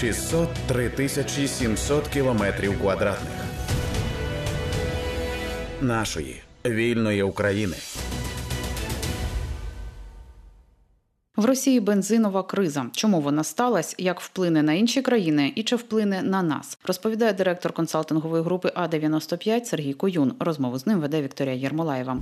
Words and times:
603 0.00 0.88
тисячі 0.88 1.48
700 1.48 2.08
кілометрів 2.08 2.80
квадратних 2.80 3.32
нашої 5.80 6.42
вільної 6.66 7.22
України. 7.22 7.76
В 11.36 11.44
Росії 11.44 11.80
бензинова 11.80 12.42
криза. 12.42 12.86
Чому 12.92 13.20
вона 13.20 13.44
сталася, 13.44 13.94
як 13.98 14.20
вплине 14.20 14.62
на 14.62 14.72
інші 14.72 15.02
країни 15.02 15.52
і 15.54 15.62
чи 15.62 15.76
вплине 15.76 16.22
на 16.22 16.42
нас? 16.42 16.78
Розповідає 16.84 17.32
директор 17.32 17.72
консалтингової 17.72 18.42
групи 18.42 18.72
А 18.74 18.88
95 18.88 19.66
Сергій 19.66 19.92
Коюн. 19.92 20.34
Розмову 20.40 20.78
з 20.78 20.86
ним 20.86 21.00
веде 21.00 21.22
Вікторія 21.22 21.54
Єрмолаєва. 21.54 22.18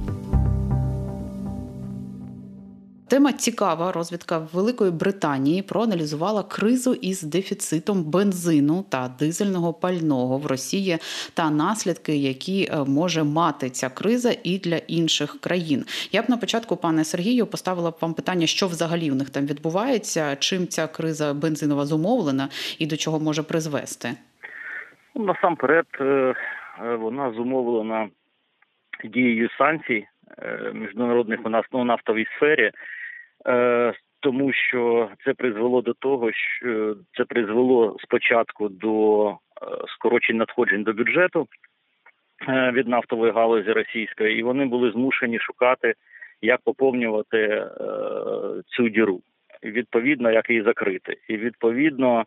Тема 3.11 3.33
цікава. 3.33 3.93
Розвідка 3.93 4.39
Великої 4.39 4.91
Британії 4.91 5.63
проаналізувала 5.63 6.43
кризу 6.43 6.95
із 6.95 7.23
дефіцитом 7.23 8.05
бензину 8.05 8.85
та 8.91 9.09
дизельного 9.19 9.73
пального 9.73 10.39
в 10.39 10.47
Росії 10.47 10.99
та 11.35 11.51
наслідки, 11.51 12.17
які 12.17 12.69
е, 12.71 12.85
може 12.85 13.25
мати 13.25 13.71
ця 13.71 13.89
криза 13.91 14.33
і 14.45 14.59
для 14.59 14.77
інших 14.77 15.41
країн. 15.41 15.85
Я 16.13 16.23
б 16.23 16.25
на 16.29 16.37
початку, 16.37 16.77
пане 16.77 17.05
Сергію, 17.05 17.47
поставила 17.47 17.91
б 17.91 17.95
вам 18.01 18.15
питання, 18.15 18.47
що 18.47 18.67
взагалі 18.67 19.11
у 19.11 19.15
них 19.15 19.31
там 19.31 19.47
відбувається, 19.47 20.37
чим 20.37 20.67
ця 20.67 20.87
криза 20.87 21.35
бензинова 21.35 21.85
зумовлена 21.85 22.49
і 22.79 22.87
до 22.87 22.97
чого 22.97 23.21
може 23.21 23.43
призвести. 23.43 24.09
Ну, 25.15 25.25
насамперед, 25.25 25.87
е, 26.01 26.05
е, 26.05 26.35
вона 26.97 27.33
зумовлена 27.33 28.09
дією 29.05 29.49
санкцій 29.59 30.07
міжнародних 30.73 31.47
у 31.47 31.49
нас 31.49 31.65
ну, 31.73 31.85
нафтовій 31.85 32.27
сфері. 32.37 32.71
Е, 33.47 33.93
тому 34.21 34.53
що 34.53 35.11
це 35.25 35.35
призвело 35.35 35.83
до 35.83 35.95
того, 35.95 36.33
що 36.33 36.97
це 37.17 37.25
призвело 37.25 37.97
спочатку 38.01 38.69
до 38.69 39.29
е, 39.29 39.35
скорочень 39.95 40.37
надходжень 40.37 40.83
до 40.83 40.93
бюджету 40.93 41.47
е, 42.49 42.71
від 42.71 42.89
нафтової 42.89 43.33
галузі 43.33 43.73
російської, 43.73 44.39
і 44.39 44.43
вони 44.43 44.65
були 44.65 44.91
змушені 44.91 45.39
шукати, 45.39 45.95
як 46.43 46.61
поповнювати 46.65 47.67
цю 48.67 48.89
діру, 48.89 49.21
і 49.63 49.71
відповідно, 49.71 50.31
як 50.31 50.51
її 50.51 50.63
закрити. 50.63 51.17
І 51.29 51.37
відповідно 51.37 52.25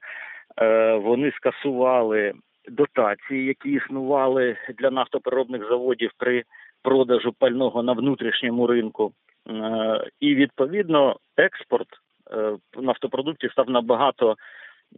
вони 0.96 1.32
скасували 1.32 2.34
дотації, 2.68 3.46
які 3.46 3.72
існували 3.72 4.58
для 4.78 4.92
нафтопереробних 4.92 5.68
заводів 5.70 6.12
при 6.18 6.44
продажу 6.82 7.34
пального 7.40 7.84
на 7.84 7.94
внутрішньому 7.94 8.68
ринку. 8.68 9.14
Е, 9.50 10.04
і 10.20 10.36
відповідно 10.36 11.16
експорт 11.38 11.88
е, 12.32 12.58
нафтопродуктів 12.78 13.52
став 13.52 13.70
набагато 13.70 14.36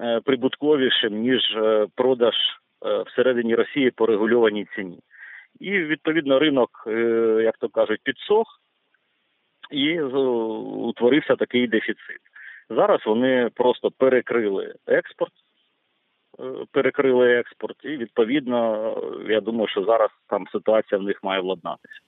е, 0.02 0.20
прибутковішим 0.26 1.22
ніж 1.22 1.58
продаж 1.96 2.36
всередині 3.06 3.56
Росії 3.56 3.92
по 3.92 4.06
регульованій 4.06 4.68
ціні. 4.76 5.00
І 5.60 5.72
відповідно 5.72 6.40
ринок, 6.40 6.70
як 7.44 7.58
то 7.58 7.70
кажуть, 7.70 8.00
підсох 8.04 8.48
і 9.72 10.00
утворився 10.02 11.36
такий 11.36 11.68
дефіцит. 11.68 12.20
Зараз 12.70 13.00
вони 13.06 13.50
просто 13.56 13.92
перекрили 13.92 14.76
експорт, 14.88 15.32
перекрили 16.72 17.40
експорт, 17.40 17.76
і 17.84 17.88
відповідно, 17.88 18.94
я 19.30 19.42
думаю, 19.42 19.68
що 19.68 19.84
зараз 19.84 20.10
там 20.28 20.48
ситуація 20.48 21.00
в 21.00 21.04
них 21.04 21.24
має 21.24 21.42
владнатися. 21.42 22.00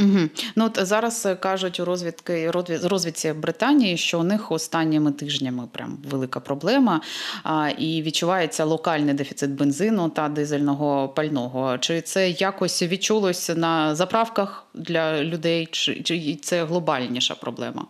Угу. 0.00 0.28
Ну 0.56 0.64
от 0.64 0.86
зараз 0.86 1.26
е, 1.26 1.36
кажуть 1.36 1.80
у 1.80 1.84
розвідки 1.84 2.50
розвідці 2.90 3.32
Британії, 3.32 3.96
що 3.96 4.20
у 4.20 4.24
них 4.24 4.52
останніми 4.52 5.12
тижнями 5.12 5.62
прям 5.74 5.98
велика 6.10 6.40
проблема, 6.40 7.00
а, 7.44 7.68
і 7.78 8.02
відчувається 8.02 8.64
локальний 8.64 9.14
дефіцит 9.14 9.50
бензину 9.50 10.10
та 10.10 10.28
дизельного 10.28 11.08
пального. 11.08 11.78
Чи 11.78 12.00
це 12.00 12.30
якось 12.30 12.82
відчулося 12.82 13.54
на 13.54 13.94
заправках 13.94 14.66
для 14.74 15.24
людей, 15.24 15.66
чи, 15.66 16.02
чи 16.02 16.34
це 16.34 16.64
глобальніша 16.64 17.34
проблема? 17.34 17.82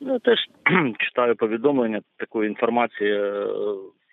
Ну 0.00 0.18
теж 0.18 0.38
читаю 0.98 1.36
повідомлення 1.36 2.00
такої 2.16 2.48
інформації. 2.48 3.20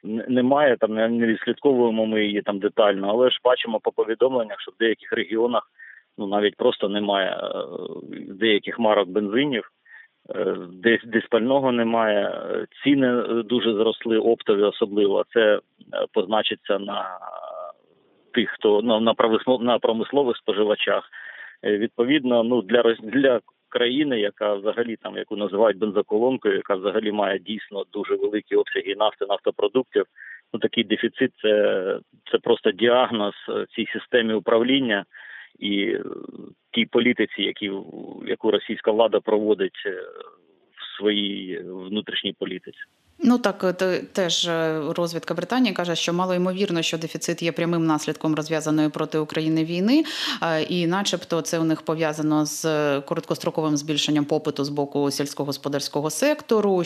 Е, 0.05 0.25
немає 0.27 0.77
там, 0.77 0.93
не 0.93 1.27
відслідковуємо 1.27 2.05
ми 2.05 2.25
її 2.25 2.41
там 2.41 2.59
детально, 2.59 3.09
але 3.09 3.29
ж 3.29 3.39
бачимо 3.43 3.79
по 3.79 3.91
повідомленнях, 3.91 4.61
що 4.61 4.71
в 4.71 4.77
деяких 4.79 5.13
регіонах 5.13 5.71
ну 6.17 6.27
навіть 6.27 6.55
просто 6.55 6.89
немає 6.89 7.29
е, 7.29 7.49
деяких 8.27 8.79
марок 8.79 9.09
бензинів, 9.09 9.71
е, 10.35 10.55
десь 10.73 11.03
десь 11.05 11.27
пального 11.29 11.71
немає. 11.71 12.41
Ціни 12.83 13.23
дуже 13.43 13.73
зросли, 13.73 14.17
оптові 14.17 14.61
особливо. 14.61 15.25
Це 15.33 15.55
е, 15.55 15.59
позначиться 16.13 16.79
на 16.79 17.19
тих, 18.33 18.49
хто 18.49 18.81
на 18.81 18.99
на 19.59 19.79
промислових 19.79 20.37
споживачах. 20.37 21.09
Відповідно, 21.63 22.43
ну 22.43 22.61
для 22.61 22.95
для 23.03 23.39
країни, 23.73 24.19
яка 24.19 24.53
взагалі 24.53 24.95
там 24.95 25.17
яку 25.17 25.35
називають 25.35 25.77
бензоколонкою, 25.77 26.55
яка 26.55 26.75
взагалі 26.75 27.11
має 27.11 27.39
дійсно 27.39 27.83
дуже 27.93 28.15
великі 28.15 28.55
обсяги 28.55 28.95
нафти, 28.95 29.25
нафтопродуктів. 29.25 30.05
Ну 30.53 30.59
такий 30.59 30.83
дефіцит 30.83 31.31
це 31.41 31.53
це 32.31 32.37
просто 32.37 32.71
діагноз 32.71 33.33
цій 33.75 33.85
системі 33.93 34.33
управління 34.33 35.05
і 35.59 35.97
тій 36.71 36.85
політиці, 36.85 37.41
які 37.43 37.71
яку 38.25 38.51
російська 38.51 38.91
влада 38.91 39.19
проводить 39.19 39.83
е, 39.85 39.89
в 40.77 40.97
своїй 40.97 41.59
внутрішній 41.63 42.33
політиці. 42.33 42.79
Ну 43.19 43.37
так 43.37 43.63
е, 43.81 44.01
теж 44.13 44.47
е, 44.47 44.81
розвідка 44.95 45.33
Британії 45.33 45.73
каже, 45.73 45.95
що 45.95 46.13
мало 46.13 46.35
ймовірно, 46.35 46.81
що 46.81 46.97
дефіцит 46.97 47.43
є 47.43 47.51
прямим 47.51 47.85
наслідком 47.85 48.35
розв'язаної 48.35 48.89
проти 48.89 49.17
України 49.17 49.65
війни, 49.65 50.03
і, 50.69 50.87
начебто, 50.87 51.41
це 51.41 51.59
у 51.59 51.63
них 51.63 51.81
пов'язано 51.81 52.45
з 52.45 52.63
короткостроковим 53.01 53.77
збільшенням 53.77 54.25
попиту 54.25 54.63
з 54.63 54.69
боку 54.69 55.11
сільськогосподарського 55.11 56.09
сектору, 56.09 56.83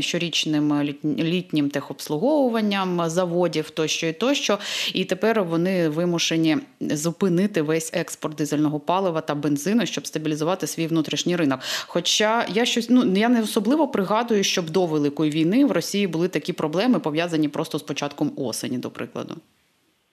щорічним 0.00 0.82
літнім 1.04 1.70
техобслуговуванням 1.70 3.02
заводів 3.06 3.70
тощо 3.70 4.06
і 4.06 4.12
тощо. 4.12 4.58
І 4.94 5.04
тепер 5.04 5.44
вони 5.44 5.88
вимушені 5.88 6.58
зупинити 6.80 7.62
весь 7.62 7.90
експорт 7.94 8.36
дизельного 8.36 8.80
палива 8.80 9.20
та 9.20 9.34
бензину, 9.34 9.86
щоб 9.86 10.06
стабілізувати 10.06 10.66
свій 10.66 10.86
внутрішній 10.86 11.36
ринок. 11.36 11.60
Хоча 11.86 12.46
я 12.54 12.64
щось 12.64 12.90
ну 12.90 13.16
я 13.16 13.28
не 13.28 13.42
особливо 13.42 13.88
пригадую, 13.88 14.44
щоб 14.44 14.70
до 14.70 14.86
великої 14.86 15.30
війни 15.30 15.53
в 15.62 15.72
Росії 15.72 16.06
були 16.06 16.28
такі 16.28 16.52
проблеми, 16.52 16.98
пов'язані 17.00 17.48
просто 17.48 17.78
з 17.78 17.82
початком 17.82 18.32
осені, 18.36 18.78
до 18.78 18.90
прикладу. 18.90 19.34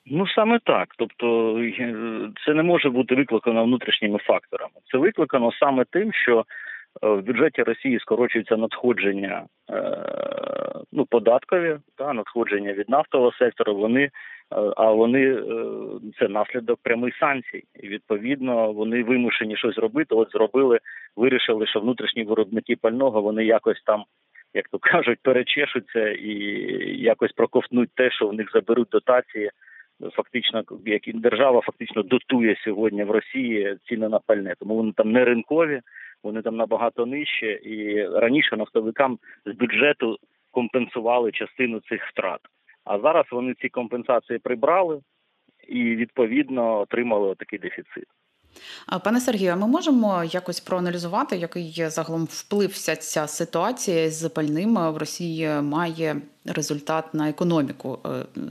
Ну 0.05 0.27
саме 0.27 0.59
так. 0.63 0.87
Тобто 0.97 1.57
це 2.45 2.53
не 2.53 2.63
може 2.63 2.89
бути 2.89 3.15
викликано 3.15 3.63
внутрішніми 3.63 4.19
факторами. 4.19 4.73
Це 4.91 4.97
викликано 4.97 5.51
саме 5.59 5.85
тим, 5.91 6.13
що 6.13 6.39
е, 6.39 7.07
в 7.07 7.21
бюджеті 7.21 7.63
Росії 7.63 7.99
скорочуються 7.99 8.57
надходження 8.57 9.45
е, 9.69 9.97
ну 10.91 11.05
податкові 11.05 11.77
та 11.97 12.13
надходження 12.13 12.73
від 12.73 12.89
нафтового 12.89 13.31
сектору. 13.31 13.75
Вони 13.75 14.01
е, 14.03 14.11
а 14.77 14.91
вони 14.91 15.35
це 16.19 16.27
наслідок 16.27 16.79
прямих 16.83 17.17
санкцій, 17.17 17.63
і 17.83 17.87
відповідно 17.87 18.71
вони 18.71 19.03
вимушені 19.03 19.57
щось 19.57 19.77
робити. 19.77 20.15
От 20.15 20.31
зробили, 20.31 20.79
вирішили, 21.15 21.67
що 21.67 21.79
внутрішні 21.79 22.23
виробники 22.23 22.75
пального 22.75 23.21
вони 23.21 23.45
якось 23.45 23.81
там 23.85 24.03
як 24.53 24.67
то 24.67 24.79
кажуть, 24.79 25.19
перечешуться 25.21 26.09
і 26.09 26.33
якось 27.01 27.31
проковтнуть 27.31 27.89
те, 27.95 28.11
що 28.11 28.27
в 28.27 28.33
них 28.33 28.51
заберуть 28.53 28.89
дотації. 28.89 29.51
Фактично, 30.13 30.63
як 30.85 31.07
і 31.07 31.13
держава 31.13 31.61
фактично 31.61 32.03
дотує 32.03 32.55
сьогодні 32.63 33.03
в 33.03 33.11
Росії 33.11 33.77
ціни 33.85 34.09
на 34.09 34.19
пальне, 34.19 34.55
тому 34.59 34.75
вони 34.75 34.91
там 34.91 35.11
не 35.11 35.25
ринкові, 35.25 35.81
вони 36.23 36.41
там 36.41 36.55
набагато 36.55 37.05
нижче, 37.05 37.59
і 37.63 38.05
раніше 38.07 38.57
нафтовикам 38.57 39.19
з 39.45 39.51
бюджету 39.51 40.17
компенсували 40.51 41.31
частину 41.31 41.79
цих 41.79 42.07
втрат. 42.07 42.39
А 42.85 42.99
зараз 42.99 43.25
вони 43.31 43.53
ці 43.53 43.69
компенсації 43.69 44.39
прибрали 44.39 45.01
і 45.67 45.95
відповідно 45.95 46.79
отримали 46.79 47.35
такий 47.35 47.59
дефіцит. 47.59 48.05
Пане 49.03 49.19
Сергію, 49.19 49.51
а 49.51 49.55
ми 49.55 49.67
можемо 49.67 50.23
якось 50.23 50.59
проаналізувати, 50.59 51.35
який 51.35 51.71
загалом 51.87 52.25
вплив 52.25 52.69
вся 52.69 52.95
ця 52.95 53.27
ситуація 53.27 54.09
з 54.09 54.29
пальним 54.29 54.75
в 54.75 54.97
Росії 54.97 55.49
має 55.61 56.15
результат 56.45 57.13
на 57.13 57.29
економіку, 57.29 57.99
е, 58.05 58.09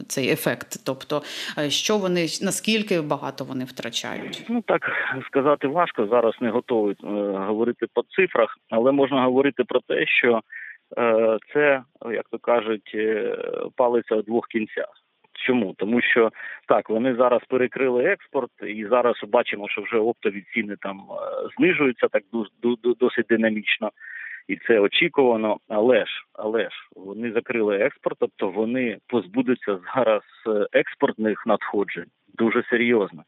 цей 0.08 0.30
ефект? 0.30 0.68
Тобто, 0.86 1.22
е, 1.58 1.70
що 1.70 1.98
вони 1.98 2.20
наскільки 2.20 3.00
багато 3.00 3.44
вони 3.44 3.64
втрачають? 3.64 4.46
Ну 4.48 4.62
так 4.62 4.82
сказати 5.26 5.68
важко 5.68 6.06
зараз. 6.06 6.34
Не 6.40 6.50
готовий 6.50 6.96
е, 7.04 7.06
говорити 7.48 7.86
по 7.94 8.02
цифрах, 8.02 8.58
але 8.70 8.92
можна 8.92 9.24
говорити 9.24 9.64
про 9.64 9.80
те, 9.80 10.06
що 10.06 10.40
це 11.52 11.82
як 12.12 12.28
то 12.30 12.38
кажуть, 12.38 12.96
палиться 13.76 14.14
у 14.14 14.22
двох 14.22 14.46
кінцях. 14.48 14.88
Чому? 15.46 15.74
Тому 15.78 16.00
що 16.00 16.30
так, 16.68 16.90
вони 16.90 17.14
зараз 17.14 17.40
перекрили 17.48 18.04
експорт, 18.04 18.50
і 18.66 18.86
зараз 18.86 19.16
бачимо, 19.28 19.68
що 19.68 19.82
вже 19.82 19.96
оптові 19.96 20.44
ціни 20.54 20.76
там 20.80 20.98
е, 20.98 21.48
знижуються 21.56 22.08
так 22.08 22.22
досить 23.00 23.26
динамічно. 23.28 23.90
і 24.48 24.56
це 24.56 24.78
очікувано. 24.78 25.56
Але 25.68 26.06
ж, 26.06 26.24
але 26.32 26.62
ж 26.62 26.70
вони 26.96 27.32
закрили 27.32 27.76
експорт, 27.76 28.16
тобто 28.20 28.48
вони 28.48 28.98
позбудуться 29.06 29.78
зараз 29.94 30.22
е, 30.46 30.66
експортних 30.72 31.46
надходжень 31.46 32.06
дуже 32.34 32.62
серйозно. 32.62 33.22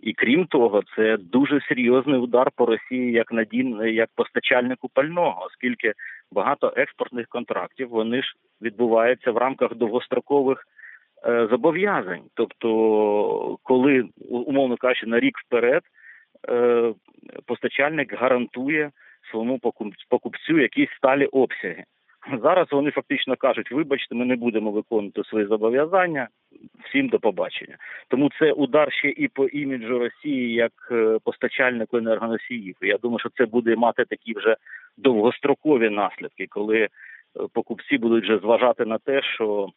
І 0.00 0.12
крім 0.12 0.46
того, 0.46 0.82
це 0.96 1.16
дуже 1.16 1.60
серйозний 1.60 2.20
удар 2.20 2.50
по 2.56 2.66
Росії 2.66 3.12
як 3.12 3.32
надін, 3.32 3.80
як 3.86 4.08
постачальнику 4.14 4.88
пального, 4.94 5.46
оскільки 5.46 5.92
багато 6.32 6.72
експортних 6.76 7.26
контрактів 7.28 7.88
вони 7.88 8.22
ж 8.22 8.32
відбуваються 8.62 9.30
в 9.30 9.36
рамках 9.36 9.74
довгострокових 9.74 10.66
зобов'язань. 11.24 12.22
Тобто, 12.34 13.58
коли 13.62 14.08
умовно 14.28 14.76
кажучи, 14.76 15.06
на 15.06 15.20
рік 15.20 15.38
вперед 15.38 15.82
е, 16.48 16.92
постачальник 17.46 18.14
гарантує 18.14 18.90
своєму 19.30 19.60
покупцю 20.08 20.58
якісь 20.58 20.90
сталі 20.96 21.26
обсяги. 21.26 21.84
Зараз 22.42 22.66
вони 22.72 22.90
фактично 22.90 23.36
кажуть: 23.36 23.72
вибачте, 23.72 24.14
ми 24.14 24.24
не 24.24 24.36
будемо 24.36 24.70
виконувати 24.70 25.24
свої 25.24 25.46
зобов'язання. 25.46 26.28
Всім 26.84 27.08
до 27.08 27.18
побачення. 27.18 27.76
Тому 28.08 28.30
це 28.38 28.52
удар 28.52 28.92
ще 28.92 29.08
і 29.08 29.28
по 29.28 29.46
іміджу 29.46 29.98
Росії 29.98 30.52
як 30.52 30.72
е, 30.90 31.18
постачальнику 31.24 31.96
енергоносіїв. 31.96 32.76
Я 32.80 32.98
думаю, 32.98 33.18
що 33.18 33.28
це 33.36 33.46
буде 33.46 33.76
мати 33.76 34.04
такі 34.04 34.34
вже 34.36 34.56
довгострокові 34.96 35.90
наслідки, 35.90 36.46
коли 36.50 36.78
е, 36.78 36.88
покупці 37.52 37.98
будуть 37.98 38.24
вже 38.24 38.38
зважати 38.38 38.84
на 38.84 38.98
те, 38.98 39.22
що 39.22 39.68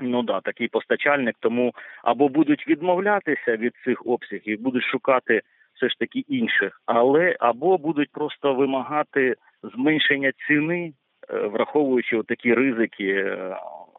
ну 0.00 0.22
да, 0.22 0.40
такий 0.40 0.68
постачальник, 0.68 1.36
тому 1.40 1.72
або 2.02 2.28
будуть 2.28 2.68
відмовлятися 2.68 3.56
від 3.56 3.72
цих 3.84 4.06
обсягів, 4.06 4.60
будуть 4.60 4.84
шукати 4.84 5.42
все 5.74 5.88
ж 5.88 5.98
таки 5.98 6.18
інших, 6.18 6.80
але 6.86 7.36
або 7.40 7.78
будуть 7.78 8.10
просто 8.12 8.54
вимагати 8.54 9.34
зменшення 9.62 10.32
ціни. 10.46 10.92
Е, 11.30 11.46
враховуючи 11.46 12.22
такі 12.22 12.54
ризики 12.54 13.36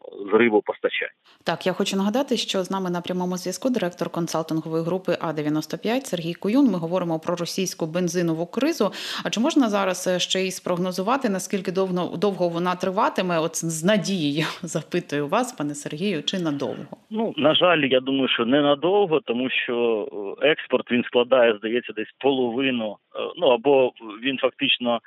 е, 0.06 0.30
зриву 0.30 0.62
постачання. 0.62 1.10
Так, 1.44 1.66
я 1.66 1.72
хочу 1.72 1.96
нагадати, 1.96 2.36
що 2.36 2.62
з 2.62 2.70
нами 2.70 2.90
на 2.90 3.00
прямому 3.00 3.36
зв'язку 3.36 3.70
директор 3.70 4.10
консалтингової 4.10 4.84
групи 4.84 5.16
А 5.20 5.32
95 5.32 6.06
Сергій 6.06 6.34
Куюн. 6.34 6.70
Ми 6.70 6.78
говоримо 6.78 7.18
про 7.18 7.36
російську 7.36 7.86
бензинову 7.86 8.46
кризу. 8.46 8.92
А 9.24 9.30
чи 9.30 9.40
можна 9.40 9.68
зараз 9.68 10.06
е, 10.06 10.18
ще 10.18 10.40
й 10.40 10.50
спрогнозувати 10.50 11.28
наскільки 11.28 11.72
довго 11.72 12.16
довго 12.16 12.48
вона 12.48 12.74
триватиме? 12.74 13.38
От 13.38 13.56
з 13.56 13.84
надією 13.84 14.46
запитую 14.62 15.28
вас, 15.28 15.52
пане 15.52 15.74
Сергію, 15.74 16.22
чи 16.22 16.38
надовго? 16.38 16.96
Ну 17.10 17.34
на 17.36 17.54
жаль, 17.54 17.78
я 17.78 18.00
думаю, 18.00 18.28
що 18.28 18.46
не 18.46 18.62
надовго, 18.62 19.20
тому 19.20 19.50
що 19.50 20.08
експорт 20.42 20.92
він 20.92 21.04
складає, 21.04 21.56
здається, 21.58 21.92
десь 21.92 22.12
половину. 22.18 22.96
Ну 23.36 23.46
або 23.46 23.92
він 24.22 24.38
фактично. 24.38 25.00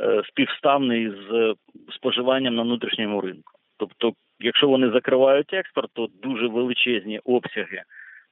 Е, 0.00 0.22
співставний 0.28 1.10
з 1.10 1.54
споживанням 1.94 2.54
на 2.54 2.62
внутрішньому 2.62 3.20
ринку. 3.20 3.52
Тобто, 3.76 4.12
якщо 4.44 4.68
вони 4.68 4.90
закривають 4.90 5.54
експорт, 5.54 5.90
то 5.92 6.08
дуже 6.22 6.46
величезні 6.46 7.18
обсяги 7.18 7.82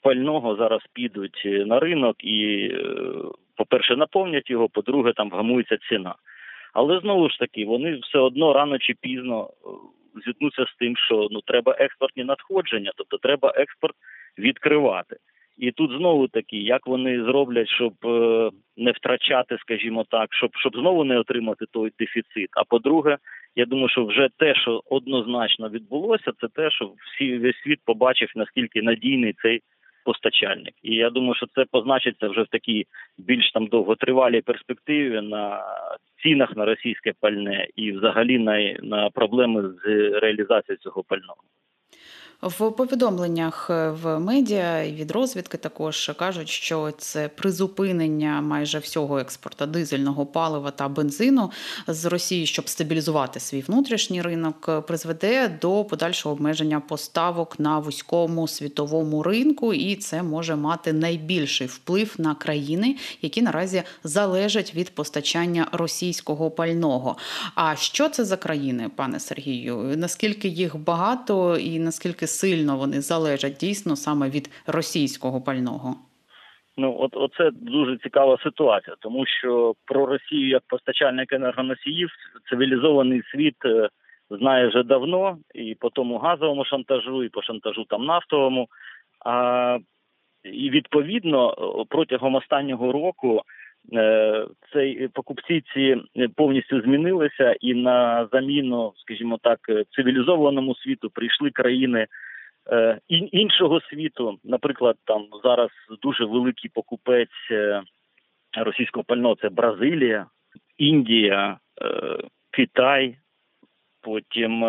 пального 0.03 0.57
зараз 0.57 0.81
підуть 0.93 1.43
на 1.45 1.81
ринок 1.81 2.17
і, 2.25 2.71
е, 2.75 2.83
по-перше, 3.57 3.97
наповнять 3.97 4.51
його, 4.51 4.69
по-друге, 4.69 5.13
там 5.13 5.31
вгамується 5.31 5.79
ціна. 5.89 6.15
Але 6.73 7.01
знову 7.01 7.31
ж 7.31 7.39
таки, 7.39 7.65
вони 7.65 7.99
все 8.03 8.19
одно 8.19 8.53
рано 8.53 8.79
чи 8.79 8.95
пізно 9.01 9.51
е, 9.51 9.69
зіткнуться 10.27 10.65
з 10.65 10.75
тим, 10.79 10.97
що 10.97 11.29
ну 11.31 11.41
треба 11.41 11.77
експортні 11.79 12.25
надходження, 12.25 12.93
тобто 12.97 13.19
треба 13.19 13.53
експорт 13.57 13.95
відкривати. 14.39 15.17
І 15.61 15.73
тут 15.73 15.91
знову 15.91 16.29
таки, 16.29 16.57
як 16.57 16.87
вони 16.87 17.25
зроблять, 17.25 17.69
щоб 17.69 17.93
е, 18.05 18.51
не 18.77 18.91
втрачати, 18.91 19.59
скажімо 19.61 20.05
так, 20.11 20.35
щоб 20.35 20.51
щоб 20.57 20.77
знову 20.77 21.05
не 21.05 21.19
отримати 21.19 21.65
той 21.71 21.93
дефіцит. 21.99 22.49
А 22.53 22.65
по-друге, 22.65 23.19
я 23.57 23.67
думаю, 23.67 23.89
що 23.89 24.05
вже 24.05 24.29
те, 24.37 24.55
що 24.55 24.83
однозначно 24.91 25.69
відбулося, 25.69 26.33
це 26.41 26.49
те, 26.49 26.71
що 26.71 26.93
всі 27.07 27.39
весь 27.39 27.63
світ 27.65 27.79
побачив 27.85 28.29
наскільки 28.37 28.83
надійний 28.83 29.35
цей 29.43 29.63
постачальник. 30.05 30.75
І 30.83 30.95
я 30.95 31.11
думаю, 31.11 31.35
що 31.35 31.47
це 31.55 31.65
позначиться 31.71 32.29
вже 32.29 32.43
в 32.43 32.49
такій 32.49 32.87
більш 33.19 33.53
там 33.53 33.67
довготривалій 33.67 34.41
перспективі 34.41 35.21
на 35.21 35.63
цінах 36.23 36.57
на 36.57 36.65
російське 36.65 37.13
пальне 37.21 37.67
і, 37.77 37.93
взагалі, 37.93 38.39
на, 38.39 38.73
на 38.83 39.11
проблеми 39.11 39.71
з 39.85 39.87
реалізацією 40.21 40.79
цього 40.79 41.03
пального. 41.03 41.43
В 42.43 42.71
повідомленнях 42.71 43.71
е, 43.71 43.91
в 43.91 44.19
медіа 44.19 44.83
і 44.83 44.93
від 44.93 45.11
розвідки 45.11 45.57
також 45.57 46.11
кажуть, 46.19 46.49
що 46.49 46.93
це 46.99 47.29
призупинення 47.29 48.41
майже 48.41 48.79
всього 48.79 49.19
експорту 49.19 49.67
дизельного 49.67 50.27
палива 50.27 50.71
та 50.71 50.89
бензину 50.89 51.51
з 51.87 52.05
Росії, 52.05 52.47
щоб 52.47 52.69
стабілізувати 52.69 53.41
свій 53.41 53.61
внутрішній 53.61 54.23
ринок, 54.23 54.67
е, 54.69 54.81
призведе 54.81 55.59
до 55.61 55.85
подальшого 55.85 56.35
обмеження 56.35 56.81
поставок 56.81 57.61
на 57.61 57.79
вузькому 57.79 58.49
світовому 58.49 59.23
ринку, 59.23 59.75
і 59.75 59.97
це 59.97 60.23
може 60.23 60.57
мати 60.57 60.93
найбільший 60.93 61.67
вплив 61.67 62.15
на 62.19 62.35
країни, 62.35 62.97
які 63.23 63.43
наразі 63.43 63.83
залежать 64.05 64.75
від 64.75 64.91
постачання 64.91 65.69
російського 65.73 66.51
пального. 66.51 67.17
А 67.55 67.77
що 67.77 68.09
це 68.09 68.25
за 68.25 68.37
країни, 68.37 68.91
пане 68.97 69.21
Сергію? 69.21 69.95
Наскільки 69.97 70.49
їх 70.49 70.77
багато 70.77 71.57
і 71.57 71.79
наскільки 71.79 72.30
сильно 72.39 72.77
вони 72.77 73.01
залежать 73.01 73.57
дійсно 73.61 73.97
саме 73.97 74.31
від 74.31 74.51
російського 74.67 75.41
пального? 75.41 75.97
Ну, 76.77 76.97
от 77.01 77.17
оце 77.17 77.51
дуже 77.53 77.97
цікава 77.99 78.39
ситуація, 78.43 78.97
тому 79.01 79.27
що 79.27 79.75
про 79.85 80.07
Росію 80.07 80.49
як 80.49 80.63
постачальник 80.69 81.33
енергоносіїв 81.33 82.11
цивілізований 82.51 83.23
світ 83.33 83.57
е, 83.65 83.89
знає 84.31 84.69
вже 84.69 84.83
давно, 84.83 85.39
і 85.55 85.75
по 85.81 85.91
тому 85.91 86.19
газовому 86.19 86.65
шантажу, 86.65 87.25
і 87.25 87.29
по 87.29 87.43
шантажу 87.43 87.85
там 87.85 88.05
нафтовому. 88.05 88.69
А 89.25 89.79
і 90.45 90.71
відповідно 90.71 91.55
протягом 91.89 92.35
останнього 92.35 92.93
року 92.93 93.43
цей 94.73 95.09
покупці 95.09 95.63
ці 95.75 95.97
повністю 96.37 96.81
змінилися, 96.81 97.57
і 97.61 97.75
на 97.75 98.29
заміну, 98.33 98.93
скажімо 98.97 99.39
так, 99.43 99.59
цивілізованому 99.91 100.75
світу 100.75 101.11
прийшли 101.11 101.51
країни 101.51 102.07
Е, 102.73 102.99
іншого 103.09 103.81
світу, 103.81 104.39
наприклад, 104.45 104.97
там 105.05 105.27
зараз 105.45 105.71
дуже 106.03 106.25
великий 106.25 106.71
покупець 106.75 107.51
е, 107.51 107.83
російського 108.57 109.05
пального 109.05 109.35
це 109.35 109.49
Бразилія, 109.49 110.27
Індія, 110.79 111.59
е, 111.83 112.19
Китай, 112.51 113.17
потім 114.01 114.65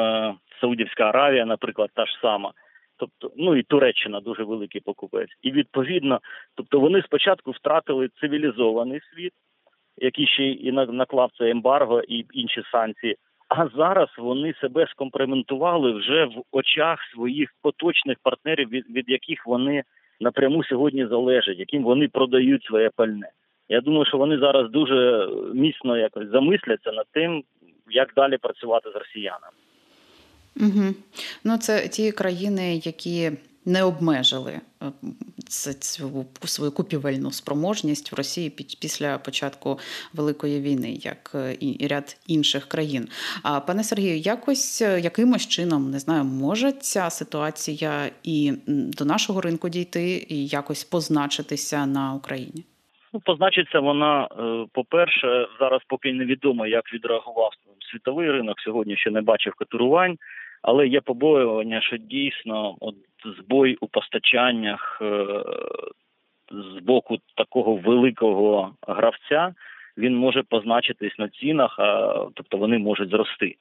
Саудівська 0.61 1.03
Аравія, 1.03 1.45
наприклад, 1.45 1.89
та 1.94 2.06
ж 2.06 2.18
сама. 2.21 2.53
Тобто, 3.01 3.31
ну 3.37 3.55
і 3.55 3.63
Туреччина 3.63 4.19
дуже 4.19 4.43
великий 4.43 4.81
покупець. 4.81 5.29
І 5.41 5.51
відповідно, 5.51 6.19
тобто 6.55 6.79
вони 6.79 7.01
спочатку 7.01 7.51
втратили 7.51 8.09
цивілізований 8.19 9.01
світ, 9.13 9.33
який 9.97 10.27
ще 10.27 10.43
і 10.43 10.71
наклав 10.71 11.31
це 11.37 11.49
ембарго 11.49 12.01
і 12.01 12.25
інші 12.33 12.63
санкції. 12.71 13.15
А 13.49 13.67
зараз 13.67 14.09
вони 14.17 14.53
себе 14.53 14.87
скомпрементували 14.87 15.91
вже 15.91 16.25
в 16.25 16.43
очах 16.51 16.99
своїх 17.13 17.49
поточних 17.61 18.17
партнерів, 18.23 18.69
від, 18.69 18.89
від 18.89 19.09
яких 19.09 19.47
вони 19.47 19.83
напряму 20.19 20.63
сьогодні 20.63 21.05
залежать, 21.05 21.59
яким 21.59 21.83
вони 21.83 22.07
продають 22.07 22.63
своє 22.63 22.89
пальне. 22.95 23.29
Я 23.69 23.81
думаю, 23.81 24.05
що 24.05 24.17
вони 24.17 24.37
зараз 24.37 24.71
дуже 24.71 25.29
міцно 25.53 25.97
якось 25.97 26.27
замисляться 26.27 26.91
над 26.91 27.05
тим, 27.11 27.43
як 27.89 28.13
далі 28.15 28.37
працювати 28.37 28.91
з 28.91 28.95
росіянами. 28.95 29.57
Угу. 30.59 30.93
Ну, 31.43 31.57
це 31.57 31.87
ті 31.87 32.11
країни, 32.11 32.81
які 32.83 33.31
не 33.65 33.83
обмежили 33.83 34.51
е, 34.51 34.85
цю 35.79 36.25
свою 36.45 36.71
купівельну 36.71 37.31
спроможність 37.31 38.11
в 38.11 38.15
Росії 38.15 38.49
після 38.81 39.17
початку 39.17 39.79
великої 40.13 40.61
війни, 40.61 40.91
як 40.91 41.31
е, 41.35 41.57
і 41.59 41.87
ряд 41.87 42.17
інших 42.27 42.65
країн. 42.65 43.07
А 43.43 43.59
пане 43.59 43.83
Сергію, 43.83 44.17
якось 44.17 44.81
е, 44.81 44.99
якимось 44.99 45.47
чином 45.47 45.91
не 45.91 45.99
знаю, 45.99 46.23
може 46.23 46.71
ця 46.71 47.09
ситуація 47.09 48.09
і 48.23 48.53
до 48.67 49.05
нашого 49.05 49.41
ринку 49.41 49.69
дійти, 49.69 50.25
і 50.29 50.47
якось 50.47 50.83
позначитися 50.83 51.85
на 51.85 52.13
Україні? 52.13 52.63
Ну, 53.13 53.19
позначиться 53.19 53.79
вона, 53.79 54.27
по-перше, 54.73 55.47
зараз 55.59 55.81
поки 55.87 56.13
невідомо, 56.13 56.67
як 56.67 56.93
відреагував 56.93 57.51
світовий 57.91 58.31
ринок. 58.31 58.59
Сьогодні 58.59 58.97
ще 58.97 59.11
не 59.11 59.21
бачив 59.21 59.53
катурувань, 59.53 60.17
але 60.61 60.87
є 60.87 61.01
побоювання, 61.01 61.81
що 61.81 61.97
дійсно 61.97 62.75
от 62.80 62.95
збой 63.39 63.77
у 63.81 63.87
постачаннях 63.87 64.99
е, 65.01 65.25
з 66.51 66.83
боку 66.83 67.18
такого 67.35 67.75
великого 67.75 68.73
гравця 68.87 69.53
він 69.97 70.15
може 70.15 70.44
позначитись 70.44 71.19
на 71.19 71.30
цінах, 71.30 71.80
а 71.80 72.13
тобто 72.33 72.57
вони 72.57 72.77
можуть 72.77 73.09
зрости. 73.09 73.56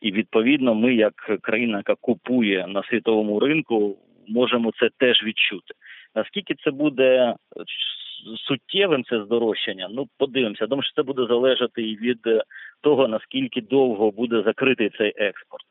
І 0.00 0.12
відповідно, 0.12 0.74
ми, 0.74 0.94
як 0.94 1.14
країна, 1.42 1.76
яка 1.76 1.94
купує 1.94 2.66
на 2.66 2.82
світовому 2.82 3.40
ринку, 3.40 3.96
можемо 4.28 4.72
це 4.80 4.88
теж 4.98 5.24
відчути. 5.24 5.74
Наскільки 6.14 6.54
це 6.54 6.70
буде 6.70 7.34
суттєвим 8.46 9.04
це 9.04 9.24
здорожчання. 9.24 9.88
Ну, 9.90 10.08
подивимося. 10.18 10.66
Думаю, 10.66 10.82
що 10.82 10.92
це 10.94 11.02
буде 11.02 11.26
залежати 11.26 11.82
і 11.82 11.96
від 11.96 12.26
е, 12.26 12.42
того 12.80 13.08
наскільки 13.08 13.60
довго 13.60 14.10
буде 14.10 14.42
закритий 14.42 14.90
цей 14.98 15.12
експорт. 15.16 15.64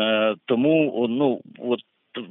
Е, 0.00 0.34
тому 0.44 1.06
ну 1.08 1.40
от 1.58 1.80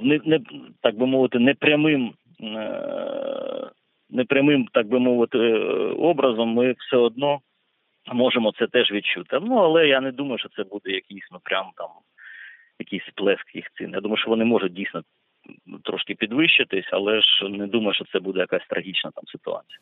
не, 0.02 0.20
не 0.26 0.40
так 0.82 0.98
би 0.98 1.06
мовити, 1.06 1.40
непрямим 1.40 2.14
е, 2.42 3.70
непрямим, 4.10 4.68
так 4.74 4.88
би 4.88 5.00
мовити, 5.00 5.38
образом 5.98 6.50
ми 6.50 6.72
все 6.72 6.98
одно 6.98 7.40
можемо 8.14 8.52
це 8.52 8.68
теж 8.68 8.92
відчути. 8.92 9.40
Ну 9.42 9.56
але 9.56 9.88
я 9.88 10.02
не 10.02 10.12
думаю, 10.12 10.38
що 10.38 10.50
це 10.50 10.64
буде 10.64 10.92
якийсь 10.92 11.28
ну 11.32 11.40
прям 11.44 11.66
там 11.76 11.90
якийсь 12.80 13.06
сплеск 13.08 13.56
їх 13.56 13.66
цін. 13.78 13.92
Я 13.94 14.02
думаю, 14.02 14.18
що 14.18 14.30
вони 14.30 14.46
можуть 14.46 14.74
дійсно 14.74 15.04
трошки 15.84 16.16
підвищитись, 16.16 16.90
але 16.92 17.22
ж 17.22 17.50
не 17.50 17.68
думаю, 17.68 17.94
що 17.94 18.06
це 18.06 18.20
буде 18.20 18.40
якась 18.40 18.68
трагічна 18.70 19.12
там 19.12 19.24
ситуація. 19.28 19.80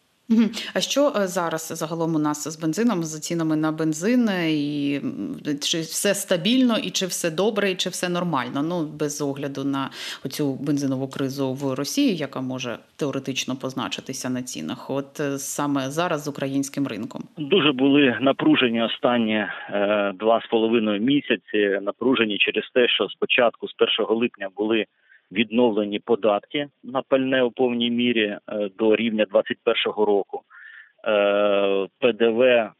А 0.73 0.79
що 0.79 1.13
е, 1.15 1.27
зараз 1.27 1.71
загалом 1.75 2.15
у 2.15 2.19
нас 2.19 2.47
з 2.47 2.61
бензином, 2.61 3.03
з 3.03 3.19
цінами 3.19 3.55
на 3.55 3.71
бензин, 3.71 4.29
і 4.47 5.01
чи 5.61 5.79
все 5.79 6.13
стабільно, 6.13 6.77
і 6.77 6.89
чи 6.89 7.05
все 7.05 7.31
добре, 7.31 7.71
і 7.71 7.75
чи 7.75 7.89
все 7.89 8.09
нормально? 8.09 8.63
Ну 8.63 8.85
без 8.99 9.21
огляду 9.21 9.63
на 9.63 9.89
цю 10.29 10.53
бензинову 10.53 11.07
кризу 11.07 11.53
в 11.53 11.73
Росії, 11.73 12.15
яка 12.15 12.41
може 12.41 12.77
теоретично 12.95 13.55
позначитися 13.55 14.29
на 14.29 14.41
цінах, 14.41 14.89
от 14.89 15.19
е, 15.19 15.37
саме 15.37 15.89
зараз 15.89 16.23
з 16.23 16.27
українським 16.27 16.87
ринком 16.87 17.23
дуже 17.51 17.71
були 17.71 18.17
напружені 18.21 18.81
останні 18.81 19.33
е, 19.33 20.13
два 20.19 20.41
з 20.45 20.49
половиною 20.49 21.01
місяці. 21.01 21.79
Напружені 21.81 22.37
через 22.37 22.69
те, 22.73 22.87
що 22.87 23.09
спочатку 23.09 23.67
з 23.67 23.75
1 23.99 24.15
липня 24.17 24.49
були 24.57 24.85
відновлені 25.31 25.99
податки 25.99 26.67
на 26.83 27.01
пальне 27.01 27.43
у 27.43 27.51
повній 27.51 27.91
мірі 27.91 28.25
е, 28.25 28.39
до 28.77 28.95
рівня 28.95 29.25
2021 29.25 30.05
року. 30.05 30.41
Е, 31.07 31.87
ПДВ 31.99 32.41
е, 32.41 32.71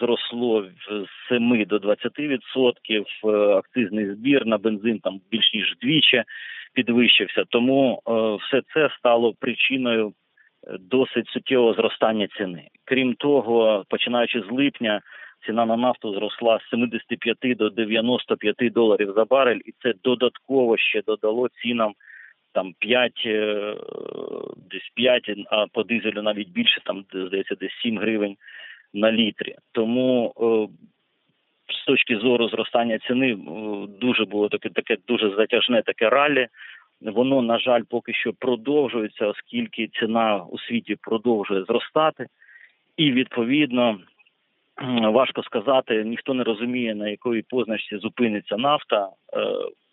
зросло 0.00 0.64
з 0.64 1.28
7 1.28 1.64
до 1.64 1.76
20%, 1.76 3.56
акцизний 3.56 4.14
збір 4.14 4.46
на 4.46 4.58
бензин 4.58 4.98
там 4.98 5.20
більш 5.30 5.54
ніж 5.54 5.74
вдвічі 5.76 6.22
підвищився. 6.74 7.44
Тому 7.48 8.02
все 8.40 8.62
це 8.74 8.88
стало 8.98 9.34
причиною 9.40 10.12
досить 10.80 11.28
суттєвого 11.28 11.74
зростання 11.74 12.28
ціни. 12.36 12.68
Крім 12.84 13.14
того, 13.14 13.84
починаючи 13.88 14.40
з 14.40 14.50
липня 14.50 15.00
ціна 15.46 15.66
на 15.66 15.76
нафту 15.76 16.14
зросла 16.14 16.58
з 16.58 16.70
75 16.70 17.56
до 17.56 17.70
95 17.70 18.72
доларів 18.72 19.12
за 19.16 19.24
барель, 19.24 19.60
і 19.64 19.74
це 19.82 19.92
додатково 20.04 20.76
ще 20.76 21.02
додало 21.02 21.48
цінам 21.62 21.92
там 22.52 22.74
5, 22.78 23.12
е, 23.26 23.74
десь 24.70 24.90
5, 24.94 25.30
а 25.50 25.66
по 25.66 25.82
дизелю 25.82 26.22
навіть 26.22 26.48
більше, 26.48 26.80
там 26.84 27.04
здається, 27.12 27.54
десь 27.54 27.72
7 27.82 27.98
гривень 27.98 28.36
на 28.94 29.12
літрі. 29.12 29.56
Тому 29.72 30.34
е, 30.36 30.68
з 31.74 31.84
точки 31.84 32.16
зору 32.16 32.48
зростання 32.48 32.98
ціни 32.98 33.38
дуже 34.00 34.24
було 34.24 34.48
таке 34.48 34.68
таке 34.68 34.96
дуже 35.08 35.30
затяжне 35.30 35.82
таке 35.82 36.08
ралі. 36.08 36.48
Воно, 37.00 37.42
на 37.42 37.58
жаль, 37.58 37.82
поки 37.90 38.12
що 38.12 38.32
продовжується, 38.32 39.26
оскільки 39.26 39.88
ціна 39.88 40.36
у 40.36 40.58
світі 40.58 40.96
продовжує 41.00 41.64
зростати, 41.64 42.26
і 42.96 43.12
відповідно 43.12 43.98
важко 45.12 45.42
сказати, 45.42 46.04
ніхто 46.04 46.34
не 46.34 46.44
розуміє 46.44 46.94
на 46.94 47.08
якої 47.08 47.42
позначці 47.42 47.98
зупиниться 47.98 48.56
нафта. 48.56 49.08
Е, 49.34 49.46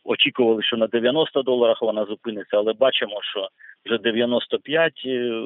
очікували, 0.03 0.63
що 0.63 0.77
на 0.77 0.87
90 0.87 1.41
доларах 1.41 1.81
вона 1.81 2.05
зупиниться, 2.05 2.57
але 2.57 2.73
бачимо, 2.73 3.19
що 3.31 3.49
вже 3.85 3.97
95 3.97 4.93
е, 5.05 5.43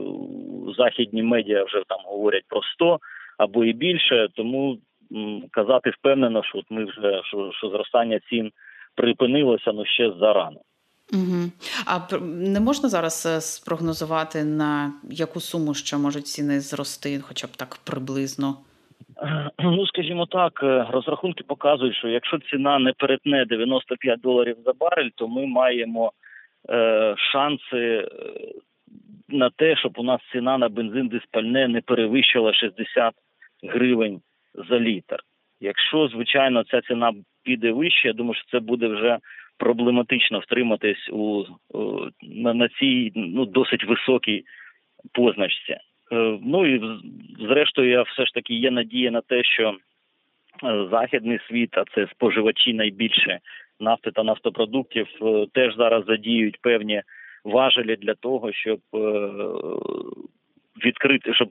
західні 0.78 1.24
медіа 1.24 1.64
вже 1.64 1.84
там 1.88 2.00
говорять 2.06 2.44
про 2.48 2.62
100 2.64 3.00
або 3.38 3.66
і 3.66 3.74
більше. 3.74 4.28
Тому 4.36 4.78
казати 5.52 5.90
впевнено, 5.90 6.44
що 6.44 6.58
от 6.58 6.66
ми 6.70 6.86
вже 6.86 7.22
що, 7.24 7.52
що 7.54 7.70
зростання 7.70 8.20
цін 8.30 8.52
припинилося, 8.96 9.72
ну 9.72 9.86
ще 9.86 10.12
зарано. 10.20 10.60
Угу. 11.14 11.52
А 11.86 12.18
не 12.22 12.60
можна 12.60 12.90
зараз 12.90 13.26
е, 13.26 13.42
спрогнозувати 13.42 14.44
на 14.44 14.94
яку 15.12 15.40
суму 15.40 15.74
ще 15.74 15.98
можуть 15.98 16.28
ціни 16.28 16.60
зрости, 16.60 17.20
хоча 17.20 17.48
б 17.48 17.50
так 17.50 17.80
приблизно. 17.84 18.56
Ну, 19.60 19.88
скажімо 19.88 20.26
так, 20.26 20.60
е, 20.64 20.86
розрахунки 20.90 21.44
показують, 21.44 21.96
що 21.96 22.08
якщо 22.08 22.40
ціна 22.40 22.80
не 22.80 22.94
перетне 22.94 23.46
95 23.46 24.20
доларів 24.20 24.58
за 24.66 24.74
барель, 24.74 25.10
то 25.16 25.28
ми 25.28 25.46
маємо 25.46 26.12
е, 26.70 27.16
шанси 27.18 27.78
е, 27.78 28.08
на 29.30 29.50
те, 29.50 29.76
щоб 29.76 29.94
у 30.00 30.04
нас 30.04 30.22
ціна 30.32 30.58
на 30.58 30.70
бензин 30.70 31.08
диспальне 31.08 31.68
не 31.68 31.82
перевищила 31.82 32.54
60 32.54 33.14
гривень 33.64 34.22
за 34.70 34.80
літр. 34.80 35.20
Якщо, 35.60 36.08
звичайно, 36.08 36.64
ця 36.64 36.82
ціна 36.82 37.14
піде 37.44 37.72
вище, 37.72 38.08
я 38.08 38.14
думаю, 38.14 38.36
що 38.36 38.52
це 38.52 38.60
буде 38.60 38.88
вже 38.88 39.18
проблематично 39.58 40.40
втриматись 40.40 41.10
у 41.10 41.46
на, 42.22 42.54
на 42.54 42.70
цій 42.70 43.12
ну 43.16 43.46
досить 43.46 43.86
високій 43.86 44.44
позначці. 45.12 45.78
Е, 46.14 46.40
ну 46.44 46.66
і 46.66 47.00
зрештою, 47.40 47.90
я 47.90 48.02
все 48.02 48.26
ж 48.26 48.34
таки 48.34 48.54
є 48.54 48.72
надія 48.72 49.12
на 49.12 49.22
те, 49.22 49.44
що 49.44 49.76
е, 50.64 50.88
західний 50.92 51.40
світ, 51.48 51.78
а 51.78 51.84
це 51.96 52.08
споживачі 52.08 52.74
найбільше 52.74 53.40
нафти 53.80 54.12
та 54.12 54.24
нафтопродуктів, 54.24 55.08
е, 55.22 55.46
теж 55.54 55.76
зараз 55.76 56.06
задіють 56.06 56.62
певні 56.62 57.02
важелі 57.44 57.96
для 57.96 58.14
того, 58.14 58.54
щоб 58.54 58.80
відкрити, 60.86 61.34
щоб 61.34 61.50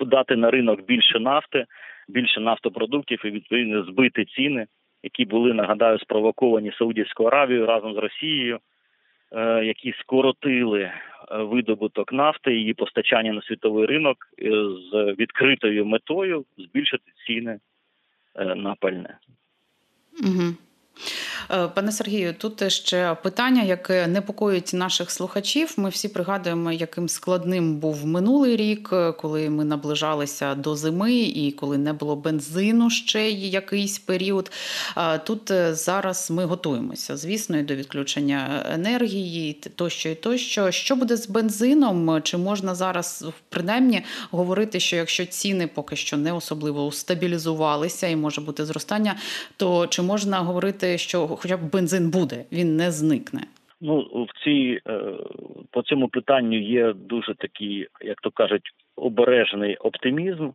дати 0.00 0.36
на 0.36 0.50
ринок 0.50 0.86
більше 0.86 1.20
нафти, 1.20 1.64
більше 2.08 2.40
нафтопродуктів 2.40 3.26
і 3.26 3.30
відповідно 3.30 3.82
збити 3.82 4.24
ціни, 4.24 4.66
які 5.02 5.24
були 5.24 5.54
нагадаю 5.54 5.98
спровоковані 5.98 6.72
Саудівською 6.78 7.28
Аравією 7.28 7.66
разом 7.66 7.94
з 7.94 7.96
Росією, 7.96 8.58
які 9.62 9.92
скоротили 10.00 10.92
видобуток 11.30 12.12
нафти, 12.12 12.54
її 12.54 12.74
постачання 12.74 13.32
на 13.32 13.42
світовий 13.42 13.86
ринок 13.86 14.16
е, 14.38 14.50
з 14.92 15.14
відкритою 15.18 15.86
метою 15.86 16.44
збільшити 16.58 17.12
ціни 17.26 17.58
е, 18.34 18.54
на 18.54 18.74
пальне. 18.74 19.18
Угу. 20.22 20.54
Е, 21.50 21.68
пане 21.68 21.92
Сергію, 21.92 22.34
тут 22.34 22.72
ще 22.72 23.16
питання, 23.22 23.62
яке 23.62 24.06
непокоїть 24.06 24.70
наших 24.74 25.10
слухачів. 25.10 25.74
Ми 25.76 25.88
всі 25.88 26.08
пригадуємо, 26.08 26.72
яким 26.72 27.08
складним 27.08 27.76
був 27.76 28.06
минулий 28.06 28.56
рік, 28.56 28.94
коли 29.18 29.50
ми 29.50 29.64
наближалися 29.64 30.54
до 30.54 30.76
зими 30.76 31.14
і 31.14 31.52
коли 31.52 31.78
не 31.78 31.92
було 31.92 32.16
бензину 32.16 32.90
ще 32.90 33.30
якийсь 33.30 33.98
період. 33.98 34.50
Тут 35.24 35.50
е, 35.50 35.74
зараз 35.74 36.30
ми 36.30 36.44
готуємося, 36.44 37.16
звісно, 37.16 37.58
і 37.58 37.62
до 37.62 37.74
відключення 37.74 38.66
енергії, 38.72 39.52
тощо 39.52 40.08
і 40.08 40.14
тощо. 40.14 40.70
Що 40.70 40.96
буде 40.96 41.16
з 41.16 41.28
бензином? 41.28 42.22
Чи 42.22 42.36
можна 42.36 42.74
зараз 42.74 43.24
принаймні 43.48 44.02
говорити, 44.30 44.80
що 44.80 44.96
якщо 44.96 45.26
ціни 45.26 45.66
поки 45.66 45.96
що 45.96 46.16
не 46.16 46.32
особливо 46.32 46.92
стабілізувалися 46.92 48.06
і 48.06 48.16
може 48.16 48.40
бути 48.40 48.64
зростання, 48.64 49.16
то 49.56 49.86
чи 49.86 50.02
можна 50.02 50.38
говорити, 50.38 50.98
що 50.98 51.29
хоча 51.36 51.56
б 51.56 51.60
бензин 51.72 52.10
буде, 52.10 52.44
він 52.52 52.76
не 52.76 52.90
зникне. 52.90 53.40
Ну 53.80 54.00
в 54.00 54.44
цій 54.44 54.80
е, 54.88 55.00
по 55.70 55.82
цьому 55.82 56.08
питанню 56.08 56.60
є 56.60 56.92
дуже 56.92 57.34
такий, 57.34 57.88
як 58.00 58.20
то 58.20 58.30
кажуть, 58.30 58.70
обережний 58.96 59.76
оптимізм, 59.76 60.50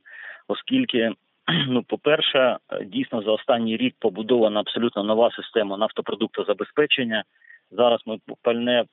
оскільки, 0.47 1.11
ну, 1.67 1.83
по-перше, 1.83 2.57
дійсно 2.85 3.21
за 3.21 3.31
останній 3.31 3.77
рік 3.77 3.95
побудована 3.99 4.59
абсолютно 4.59 5.03
нова 5.03 5.31
система 5.35 5.77
нафтопродуктозабезпечення. 5.77 7.23
Зараз 7.71 7.99
ми 8.05 8.17
пальне 8.41 8.83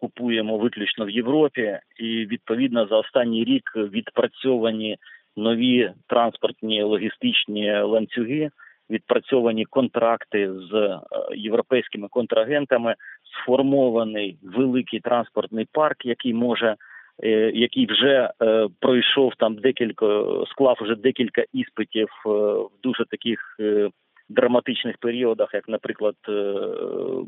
купуємо 0.00 0.58
виключно 0.58 1.04
в 1.04 1.10
Європі, 1.10 1.78
і 1.96 2.26
відповідно 2.26 2.86
за 2.86 2.96
останній 2.96 3.44
рік 3.44 3.72
відпрацьовані 3.76 4.96
нові 5.36 5.92
транспортні 6.06 6.82
логістичні 6.82 7.72
ланцюги 7.80 8.50
відпрацьовані 8.92 9.64
контракти 9.64 10.52
з 10.52 10.74
е, 10.74 10.98
європейськими 11.36 12.08
контрагентами, 12.08 12.94
сформований 13.42 14.38
великий 14.42 15.00
транспортний 15.00 15.68
парк, 15.72 16.06
який 16.06 16.34
може. 16.34 16.76
Е, 17.24 17.52
який 17.54 17.86
вже 17.86 18.30
е, 18.42 18.68
пройшов 18.80 19.32
там 19.38 19.54
декілька 19.54 20.24
склав 20.50 20.78
вже 20.80 20.94
декілька 20.94 21.44
іспитів 21.52 22.08
е, 22.26 22.28
в 22.28 22.70
дуже 22.82 23.04
таких 23.04 23.56
е, 23.60 23.90
драматичних 24.28 24.98
періодах, 24.98 25.54
як, 25.54 25.68
наприклад, 25.68 26.14
е, 26.28 26.32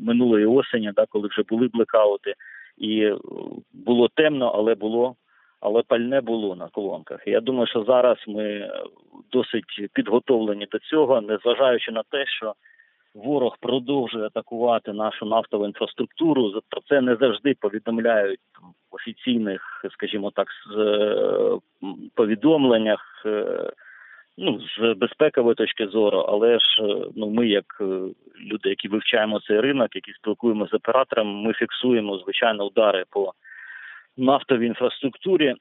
минулої 0.01 0.45
осені, 0.45 0.91
да, 0.95 1.05
коли 1.09 1.27
вже 1.27 1.43
були 1.43 1.67
блекаути, 1.67 2.33
і 2.77 3.11
було 3.73 4.09
темно, 4.15 4.51
але 4.55 4.75
було 4.75 5.15
але 5.65 5.81
пальне 5.87 6.21
було 6.21 6.55
на 6.55 6.67
колонках. 6.67 7.27
Я 7.27 7.41
думаю, 7.41 7.67
що 7.67 7.83
зараз 7.83 8.17
ми 8.27 8.71
досить 9.31 9.89
підготовлені 9.93 10.67
до 10.71 10.79
цього, 10.79 11.21
незважаючи 11.21 11.91
на 11.91 12.03
те, 12.03 12.25
що 12.25 12.53
ворог 13.15 13.57
продовжує 13.59 14.25
атакувати 14.25 14.93
нашу 14.93 15.25
нафтову 15.25 15.65
інфраструктуру. 15.65 16.61
Про 16.69 16.81
це 16.81 17.01
не 17.01 17.15
завжди 17.15 17.55
повідомляють 17.59 18.39
там, 18.53 18.63
офіційних, 18.91 19.85
скажімо 19.91 20.31
так, 20.35 20.47
з, 20.73 20.77
е, 20.79 21.59
повідомленнях. 22.15 23.23
е, 23.25 23.71
Ну, 24.37 24.59
з 24.77 24.93
безпекової 24.93 25.55
точки 25.55 25.87
зору, 25.87 26.19
але 26.19 26.59
ж 26.59 26.65
е, 26.79 27.05
ну 27.15 27.29
ми, 27.29 27.47
як 27.47 27.65
е, 27.81 27.85
люди, 28.51 28.69
які 28.69 28.87
вивчаємо 28.87 29.39
цей 29.39 29.59
ринок, 29.59 29.95
які 29.95 30.11
спілкуємося 30.13 30.71
з 30.71 30.73
оператором, 30.73 31.27
ми 31.27 31.53
фіксуємо 31.53 32.17
звичайно 32.17 32.65
удари 32.65 33.03
по 33.09 33.33
нафтовій 34.17 34.65
інфраструктурі. 34.65 35.55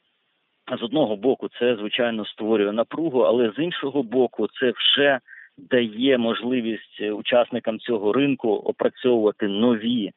З 0.81 0.83
одного 0.83 1.17
боку, 1.17 1.49
це 1.59 1.77
звичайно 1.77 2.25
створює 2.25 2.73
напругу, 2.73 3.21
але 3.21 3.53
з 3.57 3.63
іншого 3.63 4.03
боку, 4.03 4.49
це 4.61 4.73
вже 4.77 5.21
дає 5.59 6.19
можливість 6.19 6.99
е, 7.01 7.13
учасникам 7.13 7.79
цього 7.79 8.13
ринку 8.13 8.53
опрацьовувати 8.53 9.49
нові 9.49 10.11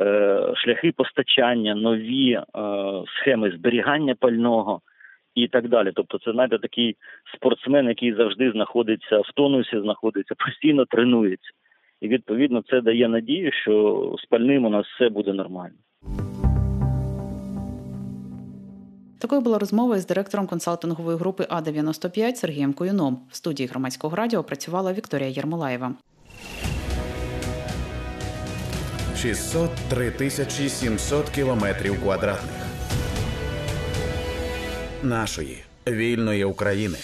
е, 0.00 0.52
шляхи 0.56 0.92
постачання, 0.92 1.74
нові 1.74 2.32
е, 2.32 2.42
схеми 3.06 3.50
зберігання 3.50 4.14
пального 4.14 4.80
і 5.34 5.48
так 5.48 5.68
далі. 5.68 5.92
Тобто, 5.94 6.18
це 6.18 6.32
знаєте, 6.32 6.58
такий 6.58 6.96
спортсмен, 7.34 7.88
який 7.88 8.12
завжди 8.12 8.50
знаходиться 8.50 9.18
в 9.18 9.32
тонусі, 9.34 9.80
знаходиться 9.80 10.34
постійно 10.34 10.84
тренується. 10.84 11.50
І 12.00 12.08
відповідно 12.08 12.62
це 12.62 12.80
дає 12.80 13.08
надію, 13.08 13.52
що 13.52 14.14
з 14.18 14.24
пальним 14.24 14.64
у 14.64 14.70
нас 14.70 14.86
все 14.86 15.08
буде 15.08 15.32
нормально. 15.32 15.76
Такою 19.26 19.40
була 19.40 19.58
розмова 19.58 19.96
із 19.96 20.06
директором 20.06 20.46
консалтингової 20.46 21.18
групи 21.18 21.46
А 21.48 21.60
95 21.60 22.38
Сергієм 22.38 22.72
Куюном. 22.72 23.18
В 23.30 23.36
студії 23.36 23.68
громадського 23.68 24.16
радіо 24.16 24.44
працювала 24.44 24.92
Вікторія 24.92 25.28
Єрмолаєва. 25.28 25.94
603 29.16 30.10
тисячі 30.10 30.68
700 30.68 31.28
кілометрів 31.28 32.02
квадратних 32.02 32.66
нашої 35.02 35.64
вільної 35.86 36.44
України. 36.44 36.98